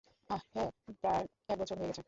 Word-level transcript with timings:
আহ, 0.29 0.41
হ্যাঁ, 0.53 0.69
প্রায় 1.01 1.23
এক 1.49 1.57
বছর 1.57 1.75
হয়ে 1.77 1.87
গেছে। 1.87 1.99